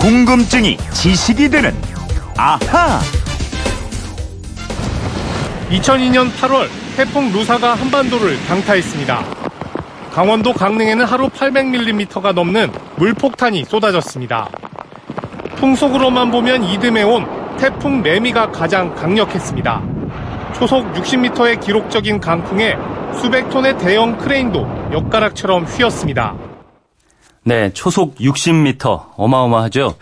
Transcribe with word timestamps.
궁금증이 0.00 0.78
지식이 0.94 1.50
되는 1.50 1.74
아하. 2.34 3.00
2002년 5.68 6.32
8월 6.32 6.68
태풍 6.96 7.30
루사가 7.30 7.74
한반도를 7.74 8.38
강타했습니다. 8.48 9.22
강원도 10.10 10.54
강릉에는 10.54 11.04
하루 11.04 11.28
800mm가 11.28 12.32
넘는 12.32 12.72
물폭탄이 12.96 13.66
쏟아졌습니다. 13.66 14.48
풍속으로만 15.56 16.30
보면 16.30 16.64
이듬해 16.64 17.02
온 17.02 17.26
태풍 17.58 18.00
매미가 18.00 18.52
가장 18.52 18.94
강력했습니다. 18.94 19.82
초속 20.54 20.90
60m의 20.94 21.60
기록적인 21.60 22.20
강풍에 22.20 22.74
수백 23.20 23.50
톤의 23.50 23.76
대형 23.76 24.16
크레인도 24.16 24.66
엿가락처럼 24.92 25.64
휘었습니다. 25.64 26.49
네, 27.44 27.72
초속 27.72 28.16
60m. 28.16 29.12
어마어마하죠? 29.16 29.96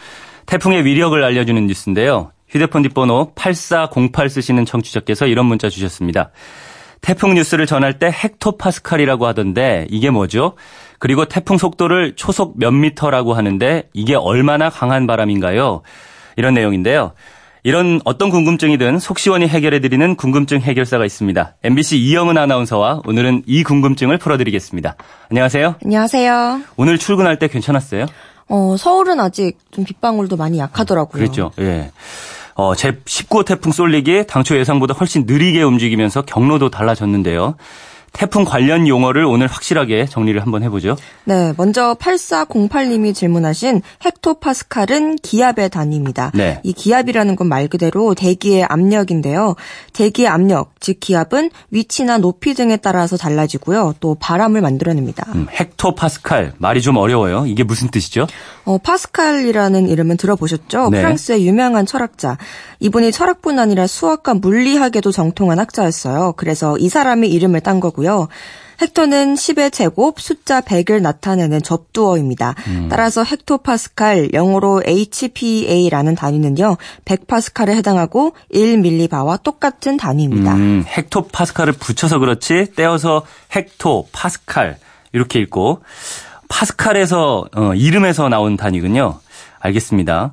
태풍의 0.47 0.85
위력을 0.85 1.23
알려주는 1.23 1.67
뉴스인데요. 1.67 2.33
휴대폰 2.49 2.83
뒷번호 2.83 3.33
8408 3.35 4.29
쓰시는 4.29 4.65
청취자께서 4.65 5.27
이런 5.27 5.47
문자 5.47 5.69
주셨습니다. 5.69 6.31
태풍 7.01 7.35
뉴스를 7.35 7.67
전할 7.67 7.99
때 7.99 8.11
헥토파스칼이라고 8.11 9.27
하던데 9.27 9.87
이게 9.91 10.11
뭐죠? 10.11 10.55
그리고 10.99 11.27
태풍 11.27 11.59
속도를 11.59 12.17
초속 12.17 12.59
몇 12.59 12.73
미터라고 12.73 13.35
하는데 13.35 13.89
이게 13.93 14.15
얼마나 14.15 14.69
강한 14.69 15.07
바람인가요? 15.07 15.83
이런 16.37 16.55
내용인데요. 16.55 17.13
이런 17.69 18.01
어떤 18.07 18.31
궁금증이든 18.31 18.99
속 18.99 19.19
시원히 19.19 19.47
해결해드리는 19.47 20.17
궁금증 20.17 20.63
해결사가 20.63 21.05
있습니다. 21.05 21.57
MBC 21.63 21.99
이영은 21.99 22.39
아나운서와 22.39 23.03
오늘은 23.05 23.43
이 23.45 23.63
궁금증을 23.63 24.17
풀어드리겠습니다. 24.17 24.97
안녕하세요. 25.29 25.75
안녕하세요. 25.85 26.63
오늘 26.79 26.97
출근할 26.97 27.39
때 27.39 27.47
괜찮았어요? 27.47 28.07
어, 28.49 28.75
서울은 28.79 29.21
아직 29.21 29.59
좀 29.71 29.85
빗방울도 29.85 30.39
많이 30.39 30.59
약하더라고요. 30.59 31.21
그랬죠. 31.21 31.51
예. 31.59 31.91
어, 32.55 32.75
제 32.75 32.93
19호 32.93 33.45
태풍 33.45 33.71
쏠리기 33.71 34.25
당초 34.27 34.57
예상보다 34.57 34.95
훨씬 34.95 35.27
느리게 35.27 35.61
움직이면서 35.63 36.23
경로도 36.23 36.71
달라졌는데요. 36.71 37.57
태풍 38.13 38.45
관련 38.45 38.87
용어를 38.87 39.25
오늘 39.25 39.47
확실하게 39.49 40.07
정리를 40.07 40.41
한번 40.41 40.63
해보죠. 40.63 40.97
네, 41.25 41.53
먼저 41.57 41.95
8408님이 42.01 43.15
질문하신 43.15 43.83
헥토파스칼은 44.05 45.17
기압의 45.17 45.71
단위입니다. 45.71 46.31
네. 46.35 46.61
이 46.63 46.73
기압이라는 46.73 47.35
건 47.37 47.49
말 47.49 47.67
그대로 47.69 48.15
대기의 48.15 48.65
압력인데요. 48.65 49.57
대기의 49.95 50.29
압력, 50.29 50.73
즉 50.81 51.01
기압은 51.01 51.51
위치나 51.71 52.19
높이 52.19 52.53
등에 52.53 52.77
따라서 52.77 53.17
달라지고요. 53.17 53.95
또 54.01 54.15
바람을 54.17 54.61
만들어냅니다. 54.61 55.25
음, 55.35 55.47
헥토파스칼 55.59 56.53
말이 56.59 56.83
좀 56.83 56.97
어려워요. 56.99 57.47
이게 57.47 57.65
무슨 57.65 57.89
뜻이죠? 57.89 58.27
어, 58.67 58.77
파스칼이라는 58.77 59.89
이름은 59.89 60.19
들어보셨죠? 60.19 60.91
네. 60.91 60.99
프랑스의 61.01 61.47
유명한 61.47 61.87
철학자. 61.87 62.37
이분이 62.81 63.13
철학뿐 63.13 63.59
아니라 63.59 63.87
수학과 63.87 64.35
물리학에도 64.35 65.11
정통한 65.11 65.59
학자였어요. 65.59 66.35
그래서 66.37 66.77
이 66.79 66.89
사람의 66.91 67.31
이름을 67.33 67.61
딴 67.61 67.81
거고 67.81 67.98
요. 68.05 68.29
헥토는 68.81 69.35
10의 69.35 69.73
제곱 69.73 70.21
숫자 70.21 70.61
100을 70.61 71.03
나타내는 71.03 71.63
접두어입니다. 71.63 72.55
따라서 72.89 73.25
헥토파스칼 73.25 74.33
영어로 74.33 74.83
HPA라는 74.87 76.15
단위는요. 76.15 76.77
100파스칼에 77.05 77.71
해당하고 77.71 78.35
1밀리바와 78.55 79.43
똑같은 79.43 79.97
단위입니다. 79.97 80.55
음, 80.55 80.85
헥토파스칼을 80.87 81.73
붙여서 81.73 82.21
그렇지 82.21 82.73
떼어서 82.77 83.25
헥토 83.55 84.09
파스칼 84.13 84.79
이렇게 85.13 85.41
읽고 85.41 85.83
파스칼에서 86.49 87.47
어, 87.57 87.75
이름에서 87.75 88.29
나온 88.29 88.57
단위군요. 88.57 89.19
알겠습니다. 89.59 90.33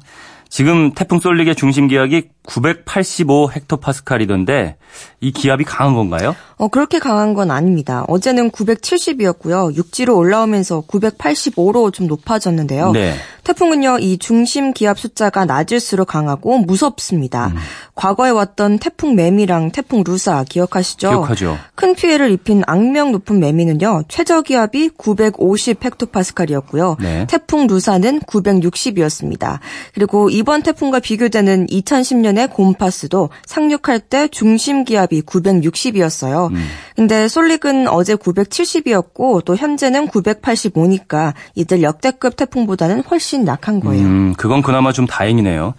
지금 0.49 0.93
태풍 0.93 1.19
쏠리게 1.19 1.55
중심 1.55 1.87
기압이 1.87 2.29
985 2.45 3.51
헥토파스칼이던데 3.55 4.77
이 5.19 5.31
기압이 5.31 5.63
강한 5.63 5.95
건가요? 5.95 6.35
어, 6.57 6.67
그렇게 6.67 6.99
강한 6.99 7.33
건 7.33 7.51
아닙니다. 7.51 8.05
어제는 8.07 8.51
970이었고요. 8.51 9.75
육지로 9.75 10.15
올라오면서 10.15 10.83
985로 10.87 11.91
좀 11.91 12.07
높아졌는데요. 12.07 12.91
네. 12.91 13.15
태풍은요, 13.43 13.99
이 13.99 14.17
중심 14.17 14.73
기압 14.73 14.97
숫자가 14.97 15.45
낮을수록 15.45 16.07
강하고 16.07 16.59
무섭습니다. 16.59 17.47
음. 17.47 17.55
과거에 17.93 18.29
왔던 18.29 18.79
태풍 18.79 19.15
매미랑 19.15 19.71
태풍 19.71 20.03
루사 20.05 20.45
기억하시죠? 20.45 21.09
기억하죠. 21.09 21.57
큰 21.75 21.93
피해를 21.93 22.31
입힌 22.31 22.63
악명 22.65 23.11
높은 23.11 23.39
매미는요, 23.39 24.03
최저 24.07 24.41
기압이 24.41 24.91
950 24.97 25.79
헥토파스칼이었고요. 25.83 26.97
네. 26.99 27.27
태풍 27.27 27.67
루사는 27.67 28.21
960이었습니다. 28.21 29.59
그리고 29.93 30.29
이번 30.29 30.63
태풍과 30.63 30.99
비교되는 30.99 31.67
2010년 31.67 32.34
의 32.37 32.47
곰파스도 32.47 33.29
상륙할 33.45 33.99
때 33.99 34.27
중심 34.27 34.83
기압이 34.83 35.21
960이었어요. 35.21 36.51
음. 36.51 36.67
근데 36.95 37.27
솔릭은 37.27 37.87
어제 37.87 38.15
970이었고 38.15 39.43
또 39.45 39.55
현재는 39.55 40.07
985니까 40.07 41.33
이들 41.55 41.83
역대급 41.83 42.35
태풍보다는 42.35 43.03
훨씬 43.03 43.47
약한 43.47 43.79
거예요. 43.79 44.03
음, 44.03 44.33
그건 44.37 44.61
그나마 44.61 44.91
좀 44.91 45.05
다행이네요. 45.05 45.73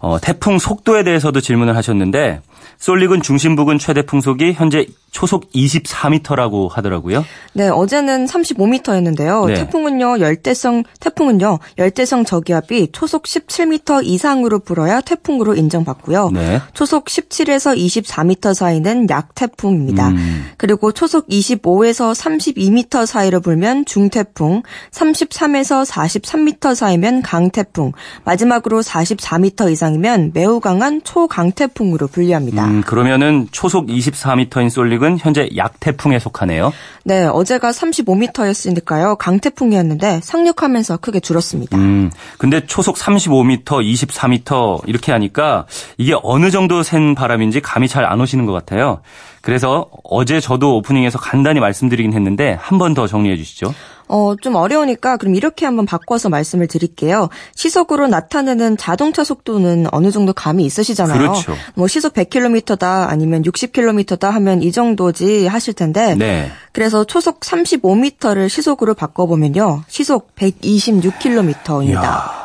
어, 0.00 0.18
태풍 0.20 0.58
속도에 0.58 1.02
대해서도 1.04 1.40
질문을 1.40 1.76
하셨는데 1.76 2.40
쏠릭은 2.78 3.22
중심 3.22 3.56
부근 3.56 3.78
최대 3.78 4.02
풍속이 4.02 4.52
현재 4.52 4.86
초속 5.10 5.50
24m라고 5.52 6.70
하더라고요. 6.70 7.24
네, 7.54 7.68
어제는 7.68 8.26
35m였는데요. 8.26 9.46
네. 9.46 9.54
태풍은요, 9.54 10.20
열대성, 10.20 10.84
태풍은요, 11.00 11.58
열대성 11.78 12.24
저기압이 12.24 12.92
초속 12.92 13.24
17m 13.24 14.04
이상으로 14.04 14.60
불어야 14.60 15.00
태풍으로 15.00 15.54
인정받고요. 15.54 16.30
네. 16.30 16.60
초속 16.74 17.06
17에서 17.06 17.76
24m 17.76 18.54
사이는 18.54 19.08
약태풍입니다. 19.08 20.08
음. 20.08 20.46
그리고 20.56 20.92
초속 20.92 21.26
25에서 21.28 22.14
32m 22.14 23.06
사이로 23.06 23.40
불면 23.40 23.84
중태풍, 23.86 24.62
33에서 24.92 25.88
43m 25.88 26.74
사이면 26.74 27.22
강태풍, 27.22 27.92
마지막으로 28.24 28.82
44m 28.82 29.72
이상이면 29.72 30.32
매우 30.34 30.60
강한 30.60 31.02
초강태풍으로 31.02 32.08
분류합니다. 32.08 32.57
음, 32.64 32.82
그러면은 32.82 33.48
초속 33.52 33.86
24m인 33.86 34.70
쏠릭은 34.70 35.18
현재 35.18 35.48
약태풍에 35.56 36.18
속하네요. 36.18 36.72
네, 37.04 37.24
어제가 37.26 37.70
35m였으니까요. 37.70 39.16
강태풍이었는데 39.18 40.20
상륙하면서 40.22 40.98
크게 40.98 41.20
줄었습니다. 41.20 41.76
음, 41.76 42.10
근데 42.38 42.64
초속 42.66 42.96
35m, 42.96 43.64
24m 43.64 44.82
이렇게 44.86 45.12
하니까 45.12 45.66
이게 45.96 46.14
어느 46.22 46.50
정도 46.50 46.82
센 46.82 47.14
바람인지 47.14 47.60
감이 47.60 47.86
잘 47.88 48.04
안 48.08 48.20
오시는 48.20 48.46
것 48.46 48.52
같아요. 48.52 49.00
그래서 49.42 49.86
어제 50.04 50.40
저도 50.40 50.76
오프닝에서 50.78 51.18
간단히 51.18 51.60
말씀드리긴 51.60 52.12
했는데 52.14 52.56
한 52.60 52.78
번 52.78 52.94
더 52.94 53.06
정리해 53.06 53.36
주시죠. 53.36 53.74
어, 54.08 54.34
좀 54.40 54.54
어려우니까 54.54 55.16
그럼 55.16 55.34
이렇게 55.34 55.66
한번 55.66 55.86
바꿔서 55.86 56.28
말씀을 56.28 56.66
드릴게요. 56.66 57.28
시속으로 57.54 58.08
나타내는 58.08 58.76
자동차 58.76 59.24
속도는 59.24 59.86
어느 59.92 60.10
정도 60.10 60.32
감이 60.32 60.64
있으시잖아요. 60.64 61.18
그렇죠. 61.18 61.54
뭐 61.74 61.86
시속 61.86 62.14
100km다 62.14 63.08
아니면 63.08 63.42
60km다 63.42 64.30
하면 64.30 64.62
이 64.62 64.72
정도지 64.72 65.46
하실 65.46 65.74
텐데 65.74 66.14
네. 66.14 66.50
그래서 66.72 67.04
초속 67.04 67.40
35m를 67.40 68.48
시속으로 68.48 68.94
바꿔보면요. 68.94 69.84
시속 69.88 70.34
126km입니다. 70.36 71.86
이야, 71.88 72.37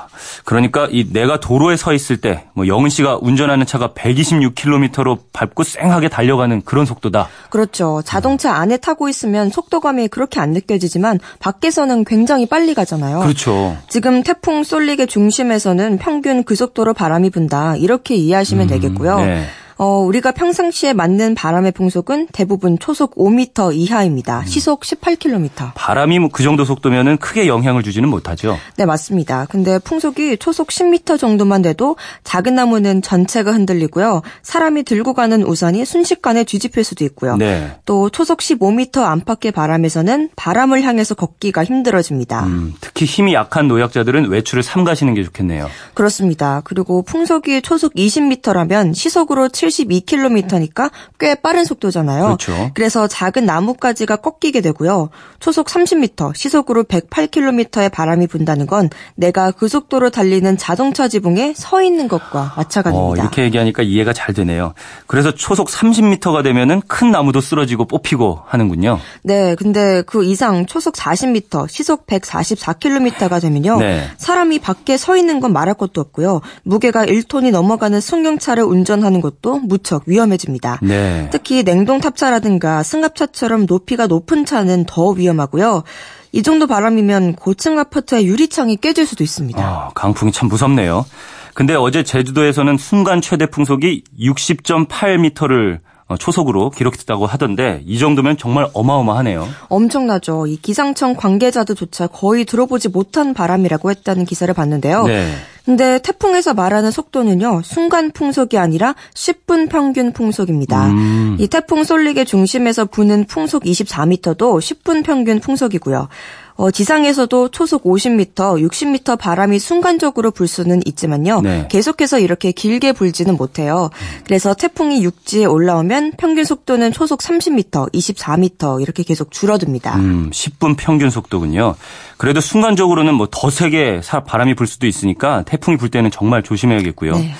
그러니까 0.46 0.88
이 0.92 1.12
내가 1.12 1.40
도로에 1.40 1.78
서 1.78 1.94
있을 1.94 2.18
때 2.18 2.44
뭐 2.54 2.68
영은 2.68 2.90
씨가 2.90 3.20
운전하는 3.22 3.66
차가 3.66 3.90
126km로 3.90 5.20
밟고 5.34 5.64
쌩하게 5.64 6.10
달려가는 6.10 6.62
그런 6.64 6.86
속도다. 6.86 7.28
그렇죠. 7.50 8.02
자동차 8.06 8.54
안에 8.54 8.78
타고 8.78 9.10
있으면 9.10 9.50
속도감이 9.50 10.08
그렇게 10.10 10.40
안 10.40 10.52
느껴지지만 10.52 11.20
밖에서는 11.40 12.04
굉장히 12.06 12.46
빨리 12.46 12.74
가잖아요. 12.74 13.20
그렇죠. 13.20 13.78
지금 13.90 14.24
태풍 14.24 14.64
쏠릭의 14.64 15.08
중심에서는 15.08 15.98
평균 15.98 16.44
그 16.44 16.56
속도로 16.56 16.94
바람이 16.94 17.30
분다. 17.32 17.76
이렇게 17.78 18.16
이해하시면 18.16 18.68
되겠고요. 18.68 19.18
네. 19.18 19.46
어, 19.84 20.00
우리가 20.00 20.32
평상시에 20.32 20.94
맞는 20.94 21.36
바람의 21.36 21.74
풍속은 21.74 22.28
대부분 22.32 22.80
초속 22.80 23.16
5m 23.16 23.76
이하입니다. 23.76 24.46
시속 24.46 24.80
18km. 24.82 25.74
바람이 25.76 26.20
뭐 26.20 26.30
그 26.34 26.42
정도 26.42 26.64
속도면은 26.66 27.18
크게 27.18 27.48
영향을 27.48 27.84
주지는 27.84 28.10
못하죠. 28.10 28.58
네, 28.78 28.86
맞습니다. 28.86 29.46
근데 29.50 29.78
풍속이 29.78 30.38
초속 30.38 30.70
10m 30.70 31.20
정도만 31.20 31.62
돼도 31.62 31.98
작은 32.24 32.56
나무는 32.56 33.02
전체가 33.02 33.52
흔들리고요. 33.52 34.22
사람이 34.42 34.84
들고 34.84 35.14
가는 35.14 35.44
우산이 35.44 35.86
순식간에 35.86 36.44
뒤집힐 36.46 36.84
수도 36.84 37.04
있고요. 37.04 37.36
네. 37.36 37.72
또 37.86 38.10
초속 38.10 38.40
15m 38.40 39.04
안팎의 39.04 39.52
바람에서는 39.52 40.30
바람을 40.36 40.82
향해서 40.82 41.14
걷기가 41.16 41.64
힘들어집니다. 41.66 42.46
음, 42.46 42.74
특히 42.82 43.04
특히 43.04 43.06
힘이 43.06 43.34
약한 43.34 43.68
노약자들은 43.68 44.30
외출을 44.30 44.64
삼가시는 44.64 45.14
게 45.14 45.24
좋겠네요. 45.24 45.70
그렇습니다. 45.94 46.62
그리고 46.64 47.02
풍속이 47.02 47.62
초속 47.62 47.94
20m라면 47.96 48.96
시속으로 48.96 49.50
72km니까 49.74 50.92
꽤 51.20 51.36
빠른 51.36 51.66
속도잖아요. 51.66 52.24
그렇죠. 52.26 52.72
그래서 52.74 53.08
작은 53.08 53.46
나뭇가지가 53.46 54.18
꺾이게 54.18 54.62
되고요. 54.62 55.10
초속 55.40 55.68
30m, 55.68 56.36
시속으로 56.36 56.84
108km의 56.84 57.92
바람이 57.92 58.28
분다는 58.28 58.68
건 58.68 58.90
내가 59.16 59.52
그 59.52 59.68
속도로 59.68 60.10
달리는 60.10 60.58
자동차 60.58 61.08
지붕에 61.08 61.54
서 61.56 61.82
있는 61.82 62.08
것과 62.08 62.54
마찬가지입니다. 62.58 63.12
어, 63.12 63.16
이렇게 63.16 63.44
얘기하니까 63.44 63.84
이해가 63.84 64.14
잘 64.14 64.34
되네요. 64.34 64.74
그래서 65.08 65.34
초속 65.34 65.68
30m가 65.68 66.44
되면은 66.44 66.82
큰 66.88 67.12
나무도 67.12 67.42
쓰러지고 67.42 67.86
뽑히고 67.86 68.42
하는군요. 68.46 69.00
네, 69.24 69.56
근데 69.56 70.04
그 70.06 70.24
이상 70.24 70.66
초속 70.66 70.96
40m, 70.96 71.68
시속 71.70 72.06
144km가 72.08 73.42
되면요. 73.42 73.80
네. 73.80 74.10
사람이 74.18 74.60
밖에 74.60 74.98
서 74.98 75.18
있는 75.18 75.40
건 75.40 75.54
말할 75.54 75.76
것도 75.76 76.02
없고요. 76.02 76.42
무게가 76.64 77.06
1톤이 77.06 77.52
넘어가는 77.52 78.00
승용차를 78.00 78.64
운전하는 78.64 79.22
것도 79.22 79.53
무척 79.60 80.04
위험해집니다. 80.06 80.80
네. 80.82 81.30
특히 81.32 81.64
냉동 81.64 82.00
탑차라든가 82.00 82.84
승합차처럼 82.84 83.66
높이가 83.66 84.08
높은 84.08 84.46
차는 84.46 84.86
더 84.86 85.10
위험하고요. 85.10 85.84
이 86.32 86.42
정도 86.42 86.66
바람이면 86.68 87.36
고층 87.36 87.78
아파트의 87.78 88.26
유리창이 88.26 88.78
깨질 88.78 89.06
수도 89.06 89.24
있습니다. 89.24 89.64
아, 89.64 89.90
강풍이 89.94 90.32
참 90.32 90.50
무섭네요. 90.50 91.06
근데 91.54 91.76
어제 91.76 92.04
제주도에서는 92.04 92.78
순간 92.78 93.22
최대 93.22 93.46
풍속이 93.46 94.04
60.8m를 94.20 95.76
어, 95.76 95.80
초속으로 96.20 96.70
기록했다고 96.70 97.26
하던데 97.26 97.82
이 97.86 97.98
정도면 97.98 98.38
정말 98.38 98.68
어마어마하네요. 98.74 99.48
엄청나죠. 99.70 100.48
이 100.48 100.58
기상청 100.58 101.16
관계자들조차 101.16 102.08
거의 102.08 102.46
들어보지 102.46 102.90
못한 102.90 103.34
바람이라고 103.34 103.90
했다는 103.90 104.26
기사를 104.26 104.54
봤는데요. 104.54 105.06
네. 105.06 105.34
근데 105.66 105.98
태풍에서 106.00 106.54
말하는 106.54 106.92
속도는요, 106.92 107.62
순간 107.64 108.12
풍속이 108.12 108.58
아니라 108.58 108.96
10분 109.14 109.70
평균 109.70 110.12
풍속입니다. 110.12 110.88
음. 110.88 111.38
이 111.40 111.48
태풍 111.48 111.86
쏠릭의 111.86 112.26
중심에서 112.26 112.86
부는 112.86 113.26
풍속 113.26 113.64
24m도 113.64 114.60
10분 114.60 115.06
평균 115.06 115.40
풍속이고요. 115.40 116.10
어, 116.56 116.70
지상에서도 116.72 117.50
초속 117.50 117.84
50m, 117.84 118.36
60m 118.36 119.18
바람이 119.18 119.58
순간적으로 119.60 120.32
불 120.32 120.48
수는 120.48 120.82
있지만요. 120.86 121.42
네. 121.42 121.68
계속해서 121.70 122.20
이렇게 122.20 122.52
길게 122.52 122.92
불지는 122.94 123.36
못해요. 123.38 123.90
그래서 124.26 124.54
태풍이 124.54 125.04
육지에 125.04 125.46
올라오면 125.46 126.14
평균 126.18 126.46
속도는 126.46 126.92
초속 126.92 127.20
30m, 127.22 127.92
24m 127.94 128.82
이렇게 128.82 129.04
계속 129.04 129.32
줄어듭니다. 129.32 129.96
음, 129.98 130.30
10분 130.32 130.76
평균 130.78 131.10
속도군요. 131.10 131.76
그래도 132.18 132.40
순간적으로는 132.40 133.16
뭐 133.16 133.28
더 133.32 133.50
세게 133.50 134.02
사- 134.04 134.24
바람이 134.24 134.54
불 134.56 134.68
수도 134.68 134.86
있으니까 134.86 135.44
태풍이 135.44 135.76
불 135.78 135.90
때는 135.90 136.12
정말 136.12 136.44
조심해야겠고요. 136.44 137.14
네. 137.18 137.34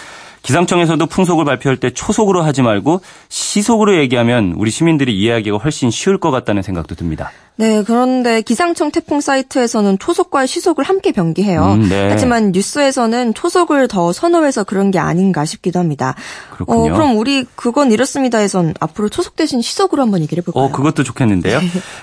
기상청에서도 0.44 1.04
풍속을 1.08 1.46
발표할 1.46 1.78
때 1.78 1.90
초속으로 1.90 2.44
하지 2.44 2.62
말고 2.62 3.02
시속으로 3.30 3.98
얘기하면 3.98 4.54
우리 4.58 4.70
시민들이 4.72 5.18
이해하기가 5.18 5.58
훨씬 5.58 5.90
쉬울 5.90 6.20
것 6.20 6.32
같다는 6.32 6.62
생각도 6.62 6.96
듭니다. 6.96 7.32
네, 7.56 7.84
그런데 7.84 8.42
기상청 8.42 8.90
태풍 8.92 9.22
사이트에서는 9.22 10.00
초속과 10.00 10.48
시속을 10.48 10.84
함께 10.84 11.12
병기해요. 11.12 11.74
음, 11.74 11.88
네. 11.88 12.08
하지만 12.10 12.52
뉴스에서는 12.52 13.36
초속을 13.36 13.88
더 13.88 14.12
선호해서 14.12 14.64
그런 14.64 14.90
게 14.90 14.98
아닌가 14.98 15.46
싶기도 15.46 15.78
합니다. 15.80 16.16
그렇군요. 16.52 16.80
어, 16.92 16.94
그럼 16.94 17.18
우리 17.18 17.46
그건 17.56 17.92
이렇습니다에선 17.92 18.74
앞으로 18.80 19.08
초속 19.10 19.36
대신 19.36 19.62
시속으로 19.62 20.02
한번 20.02 20.22
얘기를 20.24 20.42
해볼까요? 20.42 20.64
어, 20.64 20.72
그것도 20.72 21.04
좋겠는데요. 21.04 21.60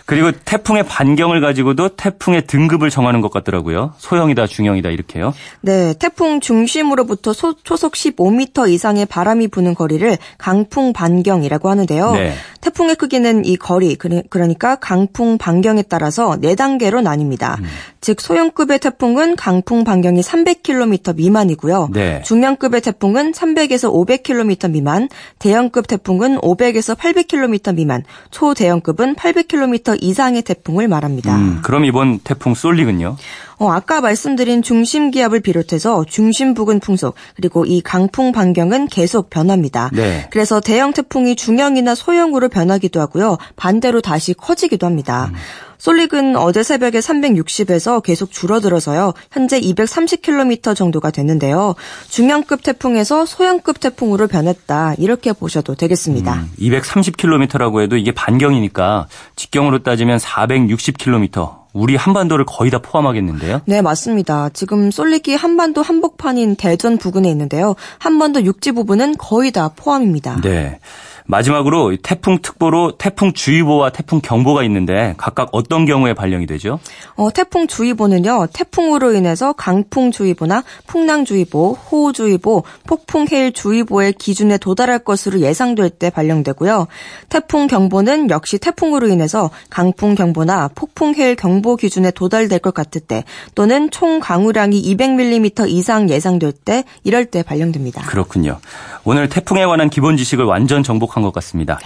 그리고 0.07 0.31
태풍의 0.31 0.85
반경을 0.85 1.41
가지고도 1.41 1.91
태풍의 1.97 2.47
등급을 2.47 2.89
정하는 2.89 3.21
것 3.21 3.33
같더라고요. 3.33 3.95
소형이다, 3.99 4.47
중형이다 4.47 4.91
이렇게요. 4.91 5.35
네, 5.63 5.95
태풍 5.99 6.39
중심으로부터 6.41 7.33
소- 7.33 7.55
초속 7.65 7.97
15m 8.31 8.71
이상의 8.71 9.07
바람이 9.07 9.49
부는 9.49 9.75
거리를 9.75 10.17
강풍 10.39 10.93
반경이라고 10.93 11.69
하는데요. 11.69 12.13
네. 12.13 12.35
태풍의 12.61 12.97
크기는 12.97 13.45
이 13.45 13.57
거리, 13.57 13.95
그러- 13.97 14.23
그러니까 14.29 14.77
강풍 14.77 15.39
반경에 15.39 15.83
따라서 15.83 16.37
4단계로 16.43 17.03
나뉩니다. 17.03 17.59
음. 17.59 17.65
즉 18.01 18.21
소형급의 18.21 18.79
태풍은 18.81 19.37
강풍 19.37 19.85
반경이 19.85 20.21
300km 20.21 21.17
미만이고요. 21.17 21.89
네. 21.93 22.23
중형급의 22.25 22.81
태풍은 22.83 23.33
300에서 23.33 23.93
500km 23.93 24.71
미만, 24.71 25.09
대형급 25.39 25.87
태풍은 25.87 26.39
500에서 26.39 26.97
800km 26.97 27.75
미만, 27.75 28.05
초대형급은 28.31 29.15
800km 29.17 29.99
이상의 30.03 30.43
태풍을 30.43 30.89
말합니다. 30.89 31.37
음, 31.37 31.61
그럼 31.63 31.85
이번 31.85 32.19
태풍 32.21 32.55
쏠릭은요? 32.55 33.17
어, 33.59 33.71
아까 33.71 34.01
말씀드린 34.01 34.63
중심 34.63 35.11
기압을 35.11 35.41
비롯해서 35.41 36.05
중심 36.09 36.55
부근 36.55 36.81
풍속 36.81 37.15
그리고 37.37 37.67
이 37.67 37.83
강풍 37.83 38.33
반경은 38.33 38.87
계속 38.89 39.29
변합니다. 39.29 39.91
네. 39.93 40.27
그래서 40.31 40.61
대형 40.61 40.95
태풍이 40.95 41.37
중형이나 41.37 41.95
소형으로 41.95 42.49
변하기도 42.51 43.01
하고요. 43.01 43.39
반대로 43.57 44.03
다시 44.03 44.35
커지기도 44.35 44.87
합니다. 44.87 45.33
솔릭은 45.81 46.37
어제 46.37 46.63
새벽에 46.63 47.01
360에서 47.01 48.03
계속 48.03 48.31
줄어들어서요. 48.31 49.15
현재 49.33 49.59
230km 49.59 50.77
정도가 50.77 51.11
됐는데요. 51.11 51.75
중형급 52.09 52.63
태풍에서 52.63 53.25
소형급 53.25 53.81
태풍으로 53.81 54.29
변했다. 54.29 54.95
이렇게 54.99 55.33
보셔도 55.33 55.75
되겠습니다. 55.75 56.45
230km라고 56.61 57.81
해도 57.81 57.97
이게 57.97 58.13
반경이니까 58.13 59.09
직경으로 59.37 59.83
따지면 59.83 60.19
460km. 60.19 61.61
우리 61.73 61.97
한반도를 61.97 62.45
거의 62.47 62.71
다 62.71 62.81
포함하겠는데요. 62.81 63.61
네, 63.65 63.81
맞습니다. 63.81 64.49
지금 64.53 64.91
솔릭이 64.91 65.37
한반도 65.37 65.83
한복판인 65.83 66.57
대전 66.57 66.99
부근에 66.99 67.31
있는데요. 67.31 67.77
한반도 67.99 68.45
육지 68.45 68.73
부분은 68.73 69.17
거의 69.17 69.53
다 69.53 69.71
포함입니다. 69.75 70.41
네. 70.43 70.81
마지막으로 71.31 71.97
태풍 72.03 72.39
특보로 72.43 72.97
태풍 72.99 73.33
주의보와 73.33 73.91
태풍 73.91 74.21
경보가 74.21 74.65
있는데 74.65 75.15
각각 75.17 75.49
어떤 75.53 75.87
경우에 75.87 76.13
발령이 76.13 76.47
되죠? 76.47 76.81
어, 77.15 77.31
태풍 77.31 77.67
주의보는요, 77.67 78.49
태풍으로 78.53 79.15
인해서 79.15 79.53
강풍 79.53 80.11
주의보나 80.11 80.65
풍랑 80.87 81.25
주의보, 81.25 81.75
호우 81.91 82.13
주의보, 82.13 82.65
폭풍 82.87 83.27
해일 83.31 83.53
주의보의 83.53 84.15
기준에 84.15 84.59
도달할 84.59 84.99
것으로 84.99 85.41
예상될 85.41 85.91
때 85.91 86.11
발령되고요. 86.11 86.89
태풍 87.29 87.69
경보는 87.69 88.31
역시 88.31 88.59
태풍으로 88.59 89.09
인해서 89.09 89.51
강풍 89.71 90.15
경보나 90.15 90.69
폭풍 90.75 91.15
해일 91.15 91.37
경보 91.37 91.77
기준에 91.77 92.11
도달될 92.11 92.59
것 92.59 92.75
같을 92.75 93.01
때 93.01 93.25
또는 93.55 93.91
총 93.91 94.19
강우량이 94.19 94.83
200mm 94.83 95.69
이상 95.69 96.11
예상될 96.11 96.53
때 96.53 96.85
이럴 97.05 97.27
때 97.27 97.43
발령됩니다. 97.45 98.03
그렇군요. 98.03 98.59
오늘 99.05 99.29
태풍에 99.29 99.65
관한 99.65 99.89
기본 99.89 100.17
지식을 100.17 100.45
완전 100.45 100.83
정복한 100.83 101.20
것 101.23 101.33
같습니다. 101.35 101.79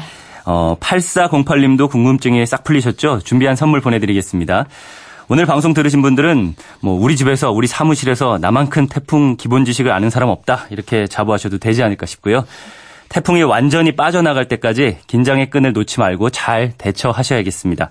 어, 0.44 0.76
8408님도 0.80 1.90
궁금증이 1.90 2.44
싹 2.46 2.64
풀리셨죠? 2.64 3.20
준비한 3.24 3.56
선물 3.56 3.80
보내드리겠습니다. 3.80 4.66
오늘 5.28 5.46
방송 5.46 5.72
들으신 5.72 6.02
분들은 6.02 6.54
뭐 6.80 7.00
우리 7.00 7.16
집에서 7.16 7.50
우리 7.50 7.66
사무실에서 7.66 8.38
나만큼 8.38 8.88
태풍 8.88 9.36
기본 9.36 9.64
지식을 9.64 9.90
아는 9.90 10.10
사람 10.10 10.28
없다 10.28 10.66
이렇게 10.70 11.06
자부하셔도 11.06 11.58
되지 11.58 11.82
않을까 11.82 12.04
싶고요. 12.04 12.44
태풍이 13.08 13.42
완전히 13.42 13.96
빠져나갈 13.96 14.48
때까지 14.48 14.98
긴장의 15.06 15.48
끈을 15.50 15.72
놓지 15.72 16.00
말고 16.00 16.30
잘 16.30 16.72
대처하셔야겠습니다. 16.76 17.90